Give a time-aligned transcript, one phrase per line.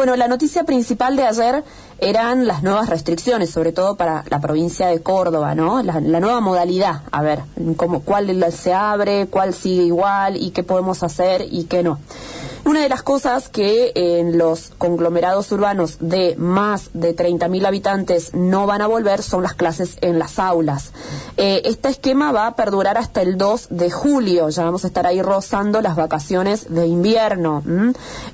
[0.00, 1.62] Bueno, la noticia principal de ayer
[1.98, 5.82] eran las nuevas restricciones, sobre todo para la provincia de Córdoba, ¿no?
[5.82, 7.40] La, nueva modalidad, a ver,
[7.76, 11.98] cómo, cuál se abre, cuál sigue igual y qué podemos hacer y qué no.
[12.64, 18.66] Una de las cosas que en los conglomerados urbanos de más de 30.000 habitantes no
[18.66, 20.92] van a volver son las clases en las aulas.
[21.38, 24.50] Eh, este esquema va a perdurar hasta el 2 de julio.
[24.50, 27.62] Ya vamos a estar ahí rozando las vacaciones de invierno.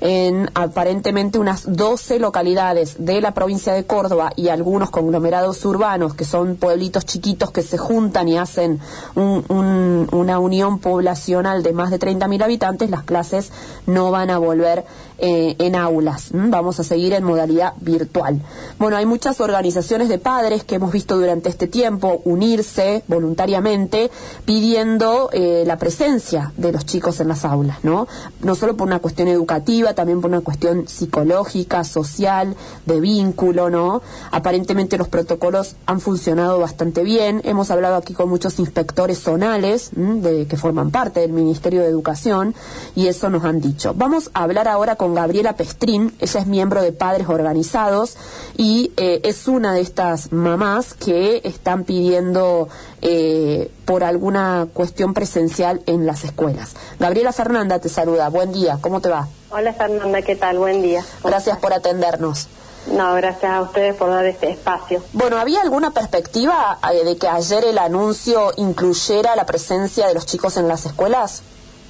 [0.01, 6.25] En aparentemente unas 12 localidades de la provincia de Córdoba y algunos conglomerados urbanos, que
[6.25, 8.81] son pueblitos chiquitos que se juntan y hacen
[9.15, 13.51] una unión poblacional de más de 30.000 habitantes, las clases
[13.85, 14.83] no van van a volver
[15.19, 16.29] eh, en aulas.
[16.31, 18.39] Vamos a seguir en modalidad virtual.
[18.77, 24.11] Bueno, hay muchas organizaciones de padres que hemos visto durante este tiempo unirse voluntariamente
[24.45, 28.07] pidiendo eh, la presencia de los chicos en las aulas, ¿no?
[28.41, 32.55] No solo por una cuestión educativa, también por una cuestión psicológica, social,
[32.85, 34.01] de vínculo, ¿no?
[34.31, 37.41] Aparentemente los protocolos han funcionado bastante bien.
[37.43, 42.53] Hemos hablado aquí con muchos inspectores zonales de, que forman parte del Ministerio de Educación
[42.95, 43.93] y eso nos han dicho.
[43.95, 48.17] Vamos a hablar ahora con Gabriela Pestrín, ella es miembro de Padres Organizados
[48.57, 52.69] y eh, es una de estas mamás que están pidiendo
[53.01, 56.75] eh, por alguna cuestión presencial en las escuelas.
[56.99, 59.27] Gabriela Fernanda te saluda, buen día, ¿cómo te va?
[59.49, 60.57] Hola Fernanda, ¿qué tal?
[60.57, 61.03] Buen día.
[61.23, 62.47] Gracias por atendernos.
[62.91, 65.03] No, gracias a ustedes por dar este espacio.
[65.13, 70.25] Bueno, ¿había alguna perspectiva eh, de que ayer el anuncio incluyera la presencia de los
[70.25, 71.43] chicos en las escuelas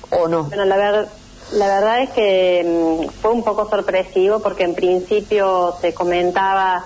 [0.10, 0.46] o no?
[0.46, 1.08] Bueno, la verdad
[1.54, 6.84] la verdad es que mm, fue un poco sorpresivo porque en principio se comentaba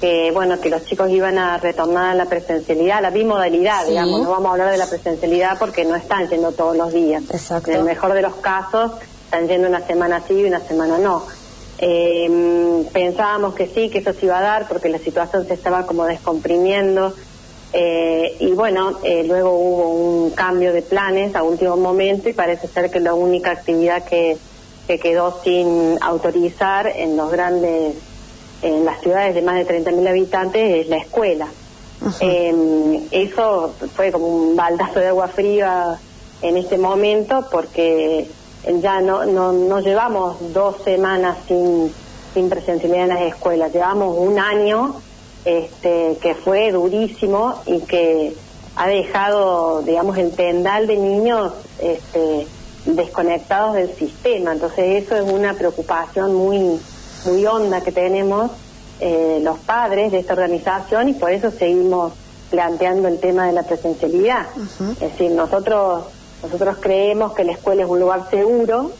[0.00, 4.20] que bueno que los chicos iban a retornar a la presencialidad, a la bimodalidad, digamos.
[4.22, 7.22] No vamos a hablar de la presencialidad porque no están yendo todos los días.
[7.30, 7.70] Exacto.
[7.70, 8.92] En el mejor de los casos
[9.24, 11.24] están yendo una semana sí y una semana no.
[11.78, 15.86] Eh, pensábamos que sí, que eso se iba a dar porque la situación se estaba
[15.86, 17.14] como descomprimiendo
[17.72, 22.68] eh, y bueno, eh, luego hubo un cambio de planes a último momento y parece
[22.68, 24.36] ser que la única actividad que,
[24.86, 27.94] que quedó sin autorizar en los grandes,
[28.60, 31.48] en las ciudades de más de 30.000 habitantes es la escuela.
[32.20, 35.98] Eh, eso fue como un baldazo de agua fría
[36.42, 38.28] en este momento porque
[38.80, 41.92] ya no, no, no llevamos dos semanas sin,
[42.34, 44.96] sin presencialidad en las escuelas, llevamos un año
[45.44, 48.34] este, que fue durísimo y que
[48.76, 52.46] ha dejado, digamos, el tendal de niños este,
[52.86, 54.52] desconectados del sistema.
[54.52, 56.80] Entonces eso es una preocupación muy,
[57.26, 58.50] muy honda que tenemos
[59.00, 62.12] eh, los padres de esta organización y por eso seguimos
[62.50, 64.46] planteando el tema de la presencialidad.
[64.92, 66.04] Es decir, nosotros,
[66.42, 68.92] nosotros creemos que la escuela es un lugar seguro,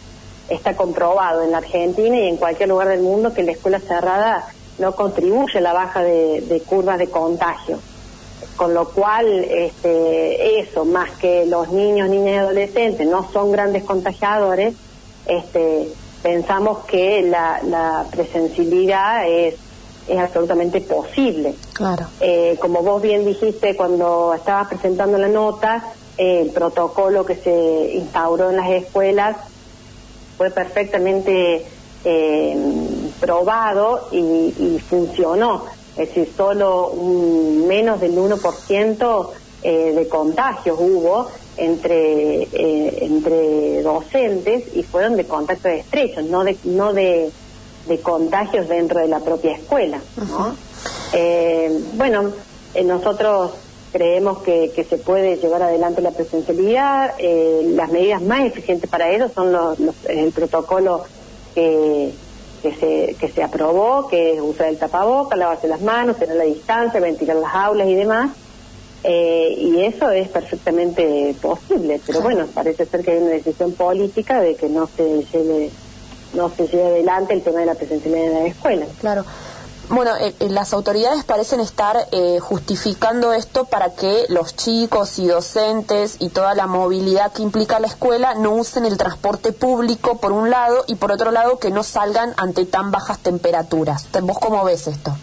[0.48, 4.47] está comprobado en la Argentina y en cualquier lugar del mundo que la escuela cerrada
[4.78, 7.78] no contribuye a la baja de, curvas de contagio.
[8.56, 13.84] Con lo cual, este, eso, más que los niños, niñas y adolescentes no son grandes
[13.84, 14.75] contagiadores,
[15.27, 15.88] este,
[16.22, 19.55] pensamos que la, la presencialidad es,
[20.09, 21.55] es absolutamente posible.
[21.72, 22.06] Claro.
[22.21, 25.84] Eh, como vos bien dijiste cuando estabas presentando la nota,
[26.19, 29.37] el protocolo que se instauró en las escuelas
[30.37, 31.65] fue perfectamente
[32.05, 32.56] eh,
[33.22, 35.65] probado y, funcionó.
[35.97, 39.28] Es decir, solo un, menos del 1%
[39.62, 46.56] eh, de contagios hubo entre, eh, entre docentes y fueron de contacto estrecho, no de,
[46.65, 47.31] no de,
[48.03, 50.00] contagios dentro de la propia escuela.
[51.12, 52.32] Eh, bueno,
[52.84, 53.53] nosotros
[53.93, 57.15] creemos que, se puede llevar adelante la presencialidad.
[57.19, 59.78] las medidas más eficientes para eso son los,
[60.09, 61.05] el protocolo
[61.55, 62.12] que
[62.62, 66.45] que se, que se aprobó, que es usar el tapaboca, lavarse las manos, tener la
[66.45, 68.31] distancia, ventilar las aulas y demás.
[69.05, 74.41] Eh, y eso es perfectamente posible, pero bueno, parece ser que hay una decisión política
[74.41, 75.71] de que no se lleve
[76.34, 78.87] no se lleve adelante el tema de la presencialidad en la escuela.
[79.00, 79.25] Claro.
[79.88, 85.26] Bueno, eh, eh, las autoridades parecen estar eh, justificando esto para que los chicos y
[85.26, 90.32] docentes y toda la movilidad que implica la escuela no usen el transporte público por
[90.32, 94.08] un lado y por otro lado que no salgan ante tan bajas temperaturas.
[94.23, 95.14] ¿Vos cómo ves esto?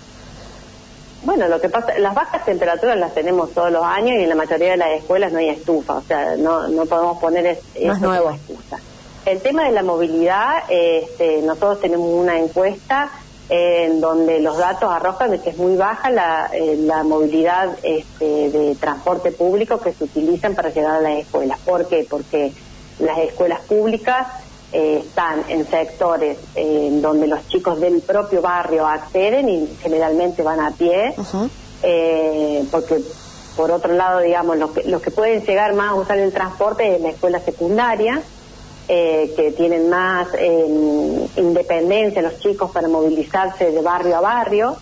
[1.23, 4.35] Bueno, lo que pasa, las bajas temperaturas las tenemos todos los años y en la
[4.35, 7.94] mayoría de las escuelas no hay estufa, o sea, no, no podemos poner es, no
[7.94, 8.29] es nuevo.
[8.31, 8.79] excusa.
[9.25, 13.09] El tema de la movilidad, este, nosotros tenemos una encuesta
[13.49, 18.49] en donde los datos arrojan de que es muy baja la, eh, la movilidad este,
[18.51, 21.57] de transporte público que se utilizan para llegar a las escuelas.
[21.65, 22.05] ¿Por qué?
[22.07, 22.53] Porque
[22.99, 24.27] las escuelas públicas
[24.71, 30.59] eh, están en sectores en donde los chicos del propio barrio acceden y generalmente van
[30.59, 31.15] a pie,
[31.81, 33.01] eh, porque
[33.55, 36.95] por otro lado, digamos, los que, los que pueden llegar más a usar el transporte
[36.95, 38.21] es la escuela secundaria,
[38.89, 44.77] eh, que tienen más em, independencia los chicos para movilizarse de barrio a barrio,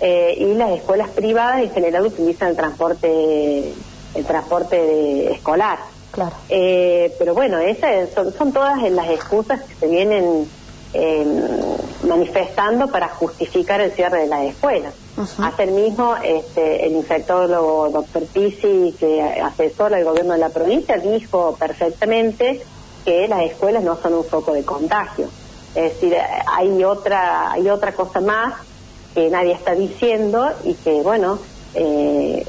[0.00, 3.72] y las escuelas privadas en general utilizan el transporte,
[4.14, 5.78] el transporte escolar.
[6.14, 6.36] Claro.
[6.48, 10.48] Eh, pero bueno, esas son, todas las excusas que se vienen
[10.92, 11.42] em,
[12.08, 14.94] manifestando para justificar el cierre de las escuelas.
[15.38, 20.98] Hace el mismo este, el infectólogo doctor Pisi, que asesora el gobierno de la provincia,
[20.98, 22.62] dijo perfectamente
[23.04, 25.28] que las escuelas no son un foco de contagio.
[25.74, 26.16] Es decir,
[26.46, 28.54] hay otra, hay otra cosa más
[29.14, 31.38] que nadie está diciendo y que, bueno,
[31.74, 32.44] eh,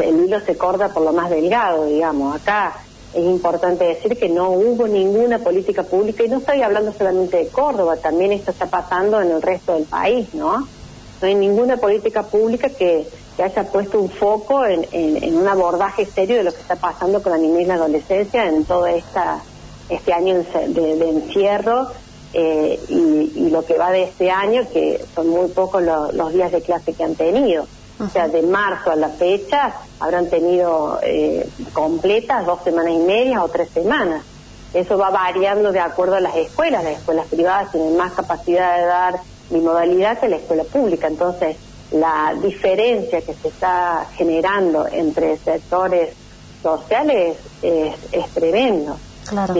[0.00, 2.36] el hilo se corta por lo más delgado, digamos.
[2.36, 2.74] Acá
[3.12, 7.48] es importante decir que no hubo ninguna política pública, y no estoy hablando solamente de
[7.48, 10.66] Córdoba, también esto está pasando en el resto del país, ¿no?
[11.20, 16.36] No hay ninguna política pública que, haya puesto un foco en, en, un abordaje serio
[16.36, 19.42] de lo que está pasando con la niñez y la adolescencia en todo esta,
[19.88, 21.88] este año de, encierro
[22.32, 26.62] eh, y, lo que va de este año, que son muy pocos los días de
[26.62, 27.66] clase que han tenido.
[28.00, 33.44] O sea, de marzo a la fecha habrán tenido eh, completas dos semanas y media
[33.44, 34.24] o tres semanas.
[34.72, 36.82] Eso va variando de acuerdo a las escuelas.
[36.82, 41.06] Las escuelas privadas tienen más capacidad de dar bimodalidad que la escuela pública.
[41.06, 41.56] Entonces,
[41.92, 46.14] la diferencia que se está generando entre sectores
[46.60, 48.96] sociales es, es tremendo.
[49.28, 49.54] Claro.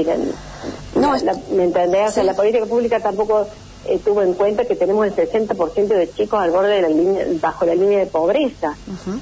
[0.95, 1.13] no,
[1.53, 2.11] ¿Me entendés?
[2.11, 3.47] O sea, la política pública tampoco
[3.87, 7.27] eh, tuvo en cuenta que tenemos el 60% de chicos al borde de la línea,
[7.41, 8.77] bajo la línea de pobreza.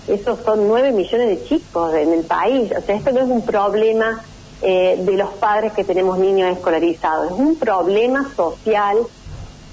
[0.06, 2.73] Esos son 9 millones de chicos en el país.
[2.77, 4.23] O sea, esto no es un problema
[4.65, 8.99] eh, de los padres que tenemos niños escolarizados, es un problema social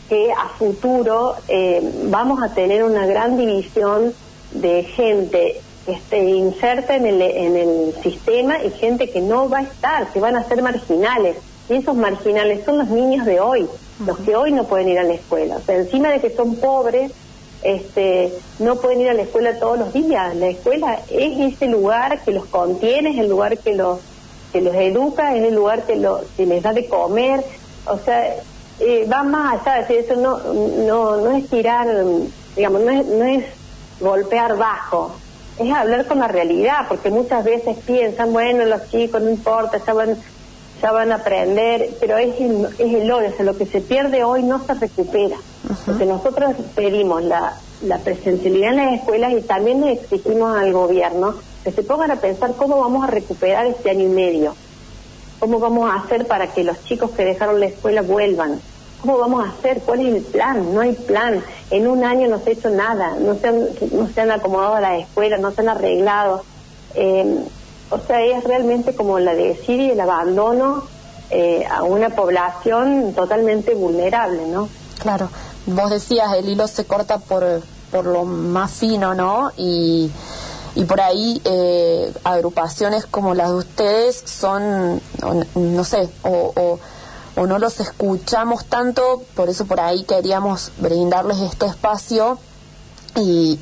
[0.09, 4.11] que a futuro eh, vamos a tener una gran división
[4.51, 9.63] de gente esté inserta en el, en el sistema y gente que no va a
[9.63, 11.37] estar, que van a ser marginales.
[11.69, 13.67] Y esos marginales son los niños de hoy
[14.05, 15.57] los que hoy no pueden ir a la escuela.
[15.57, 17.11] O sea, encima de que son pobres,
[17.61, 20.35] este, no pueden ir a la escuela todos los días.
[20.35, 23.99] La escuela es ese lugar que los contiene, es el lugar que los
[24.53, 27.43] que los educa, es el lugar que, lo, que les da de comer.
[27.85, 28.35] O sea,
[28.79, 30.39] eh, va más allá, decir, eso no,
[30.87, 31.87] no, no es tirar,
[32.55, 33.45] digamos, no es, no es
[33.99, 35.11] golpear bajo,
[35.59, 39.93] es hablar con la realidad, porque muchas veces piensan, bueno, los chicos no importa, ya
[39.93, 40.17] van
[40.81, 43.81] ya van a aprender, pero es el, es el hoy, o sea, lo que se
[43.81, 45.35] pierde hoy no se recupera.
[45.85, 51.35] Porque nosotros pedimos la, la presencialidad en las escuelas y también le exigimos al gobierno
[51.63, 54.55] que se pongan a pensar cómo vamos a recuperar este año y medio,
[55.39, 58.61] cómo vamos a hacer para que los chicos que dejaron la escuela vuelvan,
[59.01, 61.41] cómo vamos a hacer, cuál es el plan, no hay plan,
[61.71, 64.75] en un año no se ha hecho nada, no se han, no se han acomodado
[64.75, 66.43] a las escuelas, no se han arreglado.
[66.95, 67.45] Eh,
[67.91, 70.83] o sea, es realmente como la de y el abandono
[71.31, 74.69] eh, a una población totalmente vulnerable, ¿no?
[74.99, 75.29] Claro,
[75.65, 77.61] vos decías, el hilo se corta por,
[77.91, 79.51] por lo más fino, ¿no?
[79.57, 80.11] Y,
[80.75, 85.01] y por ahí eh, agrupaciones como las de ustedes son,
[85.55, 86.79] no sé, o, o,
[87.39, 92.37] o no los escuchamos tanto, por eso por ahí queríamos brindarles este espacio
[93.15, 93.57] y,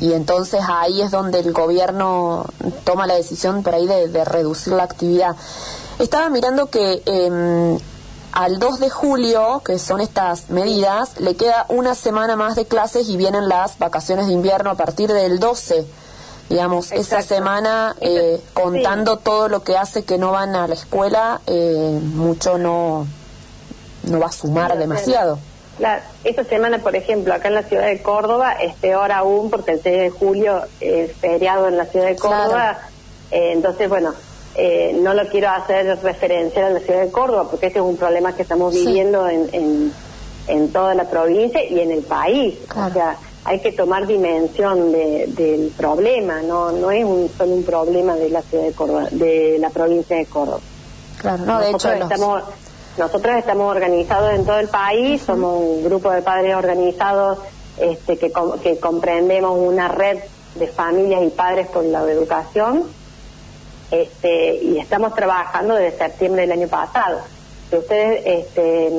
[0.00, 2.46] y, entonces ahí es donde el gobierno
[2.84, 5.36] toma la decisión por ahí de, reducir la actividad.
[5.98, 7.78] Estaba mirando que em,
[8.32, 13.10] al 2 de julio, que son estas medidas, le queda una semana más de clases
[13.10, 15.86] y vienen las vacaciones de invierno a partir del 12.
[16.48, 21.40] Digamos, esa semana, eh, contando todo lo que hace que no van a la escuela,
[21.46, 23.06] eh, mucho no,
[24.04, 25.38] no va a sumar demasiado.
[25.78, 29.72] La, esta semana, por ejemplo, acá en la ciudad de Córdoba es peor aún porque
[29.72, 32.78] el 6 de julio es feriado en la ciudad de Córdoba.
[33.30, 34.14] Eh, entonces, bueno,
[34.54, 37.98] eh, no lo quiero hacer referencia a la ciudad de Córdoba porque ese es un
[37.98, 39.92] problema que estamos viviendo en,
[40.48, 42.56] en, toda la provincia y en el país.
[42.74, 48.16] O sea, hay que tomar dimensión del problema, no no es un, solo un problema
[48.16, 50.60] de la ciudad de Córdoba, de la provincia de Córdoba.
[51.18, 52.42] Claro, no, de hecho estamos
[52.98, 57.38] nosotros estamos organizados en todo el país, somos un grupo de padres organizados
[57.78, 60.18] este, que, que comprendemos una red
[60.54, 62.84] de familias y padres por la educación
[63.90, 67.20] este, y estamos trabajando desde septiembre del año pasado.
[67.70, 68.90] Si ustedes este,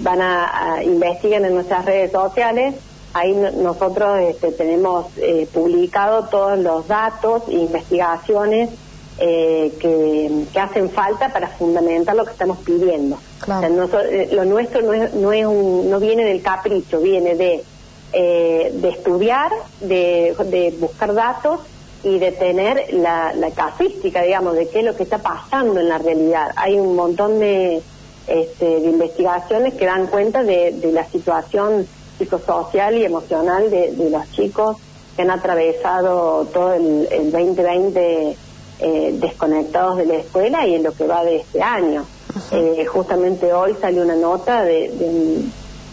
[0.00, 2.74] van a, investigar en nuestras redes sociales,
[3.14, 8.70] ahí nosotros este, tenemos eh, publicado todos los datos e investigaciones
[9.18, 13.18] eh, que, hacen falta para fundamentar lo que estamos pidiendo.
[13.62, 17.64] Eh, lo nuestro no, es, no, es un, no viene del capricho, viene de,
[18.12, 21.60] eh, de estudiar, de, de buscar datos
[22.04, 25.88] y de tener la, la casística, digamos, de qué es lo que está pasando en
[25.88, 26.50] la realidad.
[26.56, 27.80] Hay un montón de,
[28.26, 31.86] este, de investigaciones que dan cuenta de, de la situación
[32.18, 34.76] psicosocial y emocional de, de, los chicos
[35.14, 38.36] que han atravesado todo el, el 2020
[38.78, 42.04] eh, desconectados de la escuela y en lo que va de este año.
[42.52, 45.40] Eh, justamente hoy salió una nota de, de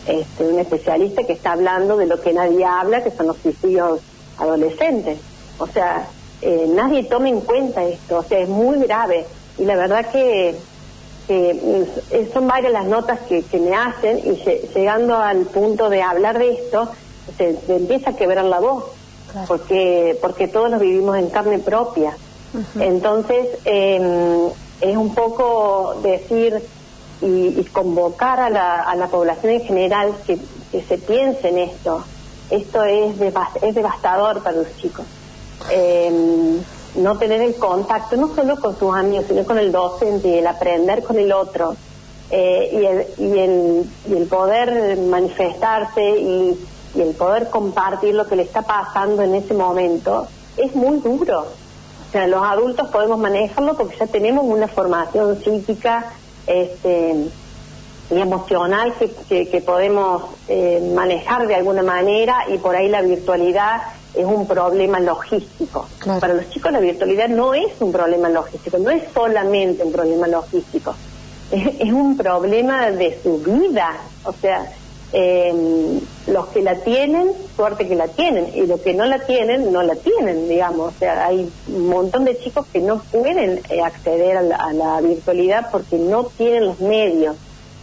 [0.08, 4.02] este, un especialista que está hablando de lo que nadie habla, que son los suicidios
[4.38, 5.20] adolescentes.
[5.60, 6.08] O sea,
[6.42, 9.26] eh, nadie toma en cuenta esto, o sea, es muy grave.
[9.58, 10.56] Y la verdad que,
[11.30, 14.36] mm, son varias las notas que, me hacen y
[14.76, 16.90] llegando al punto de hablar de esto,
[17.38, 18.86] se, empieza a quebrar la voz,
[19.48, 22.16] porque, porque todos lo vivimos en carne propia.
[22.80, 24.48] Entonces, em,
[24.82, 26.62] es un poco decir
[27.22, 30.38] y, convocar a la, a la población en general que,
[30.88, 32.04] se piense en esto.
[32.50, 33.16] Esto es,
[33.62, 35.06] es devastador para los chicos.
[35.70, 36.60] Em,
[36.96, 41.04] no tener el contacto no solo con sus amigos, sino con el docente, el aprender
[41.04, 41.76] con el otro
[42.30, 46.58] eh, y, el, y, el, y el poder manifestarse y,
[46.96, 51.42] y el poder compartir lo que le está pasando en ese momento es muy duro.
[51.42, 56.14] O sea, los adultos podemos manejarlo porque ya tenemos una formación psíquica
[56.46, 57.28] este,
[58.12, 58.94] y emocional
[59.28, 63.82] que, que, podemos eh, manejar de alguna manera y por ahí la virtualidad
[64.14, 65.88] es un problema logístico.
[66.20, 70.28] Para los chicos la virtualidad no es un problema logístico, no es solamente un problema
[70.28, 70.94] logístico,
[71.52, 73.98] es, un problema de su vida.
[74.24, 74.72] O sea,
[75.12, 79.72] em, los que la tienen, suerte que la tienen, y los que no la tienen,
[79.72, 80.94] no la tienen, digamos.
[80.94, 85.70] O sea, hay un montón de chicos que no pueden eh, acceder a la virtualidad
[85.72, 87.36] porque no tienen los medios.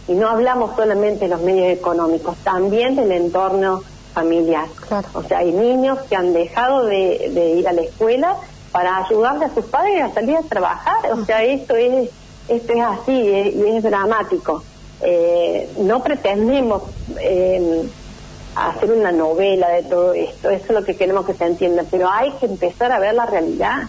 [0.07, 4.67] Y no hablamos solamente de los medios económicos, también del entorno familiar.
[5.13, 8.37] O sea, hay niños que han dejado de, ir a la escuela
[8.71, 11.11] para ayudarle a sus padres a salir a trabajar.
[11.11, 12.09] O sea, esto es,
[12.47, 14.63] esto es así y es dramático.
[15.01, 16.83] Eh, no pretendemos
[17.19, 17.89] eh,
[18.55, 22.09] hacer una novela de todo esto, eso es lo que queremos que se entienda, pero
[22.09, 23.83] hay que empezar a ver la realidad.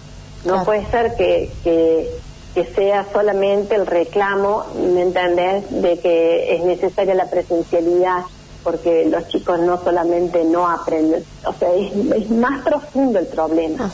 [0.44, 2.08] No puede ser que, que,
[2.54, 8.22] que, sea solamente el reclamo, ¿me entendés?, de que es necesaria la presencialidad
[8.62, 13.90] porque los chicos no solamente no aprenden, o sea, es, más profundo el problema.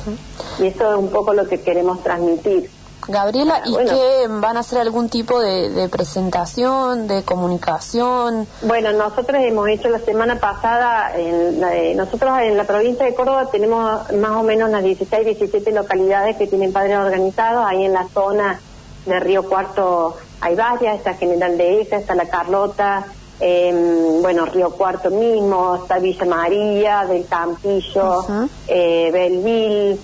[0.58, 2.70] Y eso es un poco lo que queremos transmitir.
[3.08, 8.46] Gabriela, ¿y qué van a hacer algún tipo de, presentación, de comunicación?
[8.62, 14.12] Bueno, nosotros hemos hecho la semana pasada, en nosotros en la provincia de Córdoba tenemos
[14.12, 18.60] más o menos las 16, 17 localidades que tienen padres organizados, ahí en la zona
[19.06, 23.06] de Río Cuarto hay varias, está General de Esa, está La Carlota,
[23.40, 28.26] eh, bueno, Río Cuarto mismo, está Villa María, del Campillo,
[28.66, 29.98] eh, Belleville,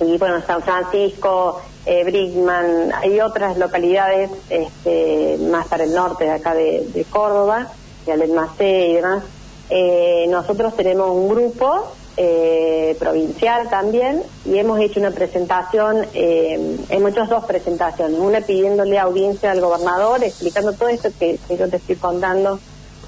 [0.00, 6.30] y bueno, San Francisco, eh, Brickman, hay otras localidades este, más para el norte de
[6.30, 7.68] acá de, Córdoba,
[8.06, 9.24] de Alenmacé y demás.
[9.68, 17.12] Eh, nosotros tenemos un grupo eh, provincial también y hemos hecho una presentación, eh, hemos
[17.12, 21.96] hecho dos presentaciones, una pidiéndole audiencia al gobernador, explicando todo esto que, yo te estoy
[21.96, 22.58] contando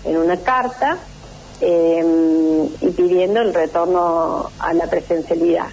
[0.05, 0.99] en una carta
[1.61, 5.67] eh, y pidiendo el retorno a la presencialidad.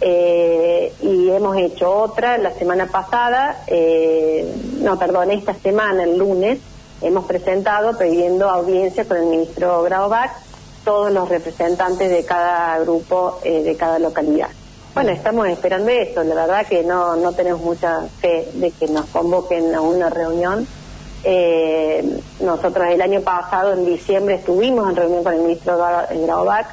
[0.00, 3.64] Eh, y hemos hecho otra la semana pasada,
[4.80, 6.58] no, perdón, esta semana, el lunes,
[7.00, 10.32] hemos presentado pidiendo audiencia con el ministro Graubach
[10.84, 14.48] todos los representantes de cada grupo, eh, de cada localidad.
[14.94, 16.22] Bueno, estamos esperando eso.
[16.22, 20.66] La verdad que no, no tenemos mucha fe de que nos convoquen a una reunión.
[21.24, 26.66] Eh, nosotros el año pasado, en diciembre, estuvimos en reunión con el ministro Graubach.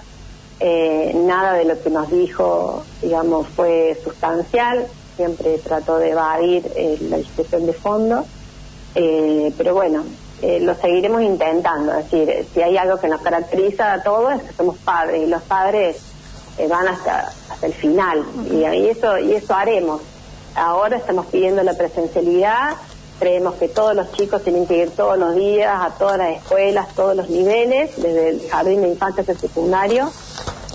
[0.60, 4.88] Eh, nada de lo que nos dijo, digamos, fue sustancial.
[5.16, 6.70] Siempre trató de evadir
[7.10, 8.25] la discusión de fondo.
[8.94, 10.04] pero bueno,
[10.41, 11.93] eh, lo seguiremos intentando.
[11.93, 15.25] Es decir, si hay algo que nos caracteriza a todos es que somos padres y
[15.27, 15.98] los padres
[16.58, 20.01] eh, van hasta, hasta el final y, eso y eso haremos.
[20.55, 22.75] Ahora estamos pidiendo la presencialidad,
[23.19, 26.88] creemos que todos los chicos tienen que ir todos los días a todas las escuelas,
[26.96, 30.12] todos los niveles, desde el jardín de infancia hasta el secundario.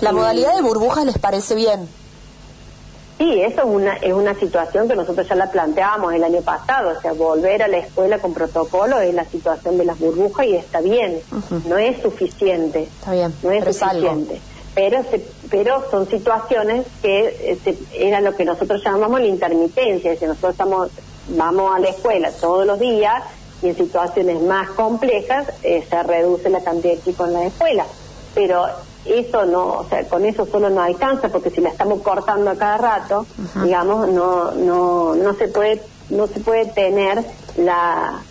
[0.01, 1.87] ¿La modalidad de burbujas les parece bien?
[3.17, 6.97] Sí, eso es una, es una situación que nosotros ya la planteábamos el año pasado,
[6.97, 10.55] o sea, volver a la escuela con protocolo es la situación de las burbujas y
[10.55, 11.21] está bien,
[11.65, 12.83] no es suficiente.
[12.83, 14.41] Está bien, no es suficiente.
[14.73, 15.01] pero
[15.49, 20.51] pero son situaciones que eh, era lo que nosotros llamamos la intermitencia, es decir, nosotros
[20.51, 20.89] estamos
[21.29, 23.23] vamos a la escuela todos los días
[23.61, 27.85] y en situaciones más complejas eh, se reduce la cantidad de chicos en la escuela,
[28.33, 28.65] pero
[29.05, 32.55] eso no, o sea, con eso solo no alcanza porque si la estamos cortando a
[32.55, 33.25] cada rato,
[33.63, 37.23] digamos, no no no se puede no se puede tener
[37.57, 38.21] la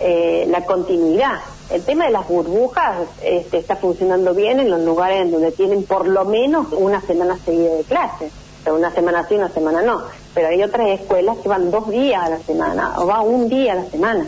[0.00, 1.40] eh, la continuidad.
[1.70, 5.84] El tema de las burbujas este, está funcionando bien en los lugares en donde tienen
[5.84, 8.32] por lo menos una semana seguida de clases.
[8.60, 10.02] O sea, una semana sí, una semana no.
[10.34, 13.72] Pero hay otras escuelas que van dos días a la semana o va un día
[13.72, 14.26] a la semana.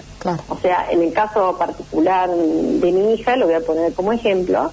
[0.48, 4.70] O sea, en el caso particular de mi hija, lo voy a poner como ejemplo,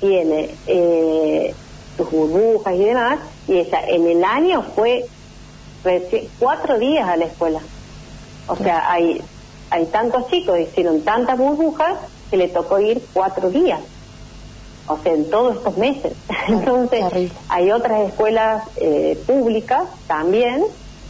[0.00, 1.54] tiene eh,
[1.96, 5.06] sus burbujas y demás, y ella en el año fue
[6.38, 7.60] cuatro días a la escuela.
[8.48, 9.22] O sea, hay
[9.70, 11.96] hay tantos chicos, hicieron tantas burbujas
[12.30, 13.80] que le tocó ir cuatro días,
[14.86, 16.12] o sea, en todos estos meses.
[16.48, 20.64] Entonces, hay otras escuelas eh, públicas también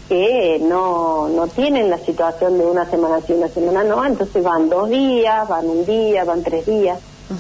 [0.08, 4.68] que no, no tienen la situación de una semana sí, una semana no, entonces van
[4.68, 6.98] dos días, van un día, van tres días.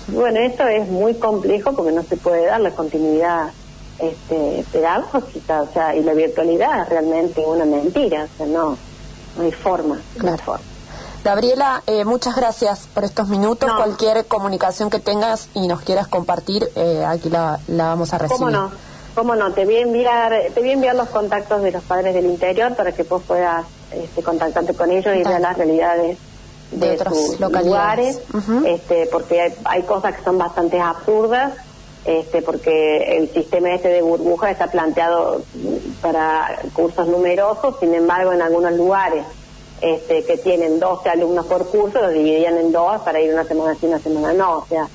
[0.08, 3.50] Bueno, esto es muy complejo porque no se puede dar la continuidad
[3.98, 8.78] este, pedagógica, o sea, y la virtualidad es realmente una mentira, o sea, no,
[9.36, 10.00] no hay forma.
[10.16, 10.38] Claro.
[10.38, 10.64] forma.
[11.22, 13.70] Gabriela, eh, muchas gracias por estos minutos.
[13.70, 18.38] Cualquier comunicación que tengas y nos quieras compartir, eh, aquí la, vamos a recibir.
[18.38, 18.70] ¿Cómo no?
[19.14, 19.52] ¿Cómo no?
[19.52, 22.74] Te voy a enviar, te voy a enviar los contactos de los padres del interior
[22.74, 26.16] para que vos puedas este, contactarte con ellos y ver las realidades
[26.72, 28.20] de, otros lugares,
[28.66, 31.54] este, porque hay, hay, cosas que son bastante absurdas,
[32.04, 35.42] este, porque el sistema este de burbuja está planteado
[36.00, 39.24] para cursos numerosos, sin embargo en algunos lugares
[39.80, 43.74] este, que tienen 12 alumnos por curso, los dividían en dos para ir una semana
[43.80, 44.58] sí, una semana no.
[44.58, 44.88] O sea,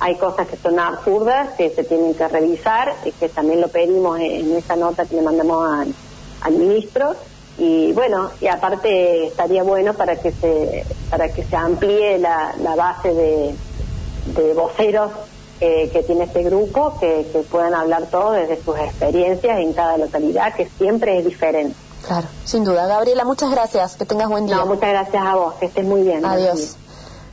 [0.00, 4.18] hay cosas que son absurdas que se tienen que revisar y que también lo pedimos
[4.18, 5.86] en, esa nota que le mandamos
[6.42, 7.14] al, ministro.
[7.56, 13.12] Y bueno, y aparte estaría bueno para que se, para que se amplíe la, base
[13.12, 15.12] de, voceros
[15.60, 20.54] que tiene este grupo, que, que puedan hablar todos desde sus experiencias en cada localidad,
[20.54, 21.76] que siempre es diferente.
[22.06, 22.86] Claro, sin duda.
[22.86, 23.96] Gabriela, muchas gracias.
[23.96, 24.56] Que tengas buen día.
[24.56, 25.54] No, muchas gracias a vos.
[25.56, 26.24] Que estés muy bien.
[26.24, 26.76] Adiós.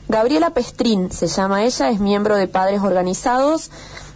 [0.08, 3.70] Gabriela Pestrín se llama ella, es miembro de Padres Organizados.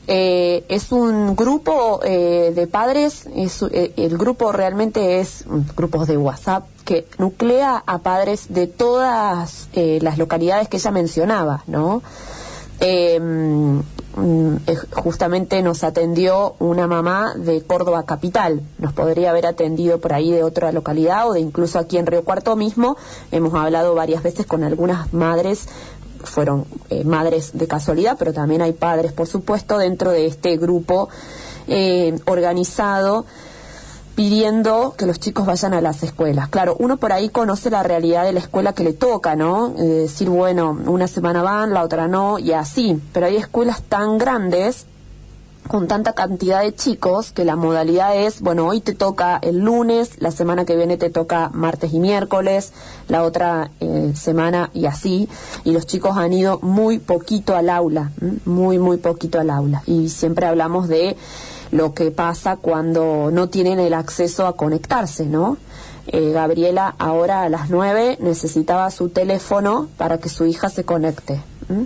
[0.06, 6.18] Eh, es un grupo eh, de padres, es, eh, el grupo realmente es grupos de
[6.18, 12.02] WhatsApp que nuclea a padres de todas las localidades que ella mencionaba, ¿no?
[14.16, 14.56] Mm,
[14.92, 18.60] justamente nos atendió una mamá de Córdoba Capital.
[18.78, 22.22] Nos podría haber atendido por ahí de otra localidad o de incluso aquí en Río
[22.22, 22.96] Cuarto mismo.
[23.32, 25.66] Hemos hablado varias veces con algunas madres
[26.24, 31.08] fueron eh, madres de casualidad, pero también hay padres, por supuesto, dentro de este grupo
[31.66, 33.24] eh, organizado
[34.14, 36.48] pidiendo que los chicos vayan a las escuelas.
[36.48, 39.74] Claro, uno por ahí conoce la realidad de la escuela que le toca, ¿no?
[39.76, 43.00] Eh, decir, bueno, una semana van, la otra no, y así.
[43.12, 44.86] Pero hay escuelas tan grandes
[45.68, 50.20] con tanta cantidad de chicos que la modalidad es, bueno, hoy te toca el lunes,
[50.20, 52.72] la semana que viene te toca martes y miércoles,
[53.08, 55.28] la otra eh, semana y así,
[55.64, 58.12] y los chicos han ido muy poquito al aula,
[58.44, 59.82] muy, muy poquito al aula.
[59.86, 61.16] Y siempre hablamos de
[61.70, 65.56] lo que pasa cuando no tienen el acceso a conectarse, ¿no?
[66.06, 71.40] Eh, Gabriela ahora a las nueve necesitaba su teléfono para que su hija se conecte.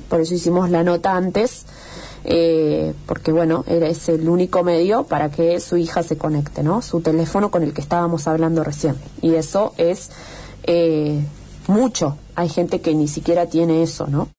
[0.08, 1.64] Por eso hicimos la nota antes,
[2.24, 6.83] eh, porque bueno, ese el único medio para que su hija se conecte, ¿no?
[6.83, 8.96] Su teléfono con el que estábamos hablando recién.
[9.22, 10.11] Y eso es
[10.64, 11.20] eh,
[11.68, 12.16] mucho.
[12.35, 14.26] Hay gente que ni siquiera tiene eso, ¿no?